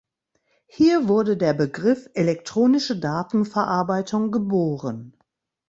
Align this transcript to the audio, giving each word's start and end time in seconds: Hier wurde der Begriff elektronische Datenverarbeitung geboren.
Hier 0.65 1.07
wurde 1.07 1.37
der 1.37 1.53
Begriff 1.53 2.09
elektronische 2.15 2.97
Datenverarbeitung 2.99 4.31
geboren. 4.31 5.13